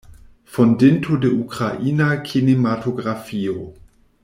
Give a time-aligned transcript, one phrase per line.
[0.53, 3.71] Fondinto de ukraina kinematografio.